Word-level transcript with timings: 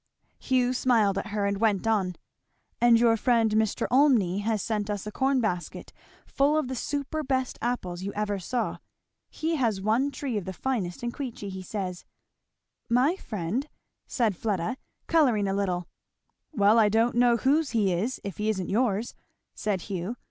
Hugh 0.39 0.73
smiled 0.73 1.19
at 1.19 1.27
her, 1.27 1.45
and 1.45 1.59
went 1.59 1.85
on. 1.85 2.15
"And 2.81 2.99
your 2.99 3.15
friend 3.15 3.51
Mr. 3.51 3.85
Olmney 3.91 4.39
has 4.41 4.63
sent 4.63 4.89
us 4.89 5.05
a 5.05 5.11
corn 5.11 5.39
basket 5.41 5.93
full 6.25 6.57
of 6.57 6.67
the 6.69 6.75
superbest 6.75 7.59
apples 7.61 8.01
you 8.01 8.11
ever 8.13 8.39
saw. 8.39 8.79
He 9.29 9.57
has 9.57 9.79
one 9.79 10.09
tree 10.09 10.37
of 10.37 10.45
the 10.45 10.53
finest 10.53 11.03
in 11.03 11.11
Queechy, 11.11 11.49
he 11.49 11.61
says." 11.61 12.03
"My 12.89 13.15
friend!" 13.15 13.69
said 14.07 14.35
Fleda, 14.35 14.77
colouring 15.05 15.47
a 15.47 15.53
little. 15.53 15.87
"Well 16.51 16.79
I 16.79 16.89
don't 16.89 17.13
know 17.13 17.37
whose 17.37 17.69
he 17.69 17.93
is 17.93 18.19
if 18.23 18.37
he 18.37 18.49
isn't 18.49 18.69
yours," 18.69 19.13
said 19.53 19.81
Hugh. 19.81 20.15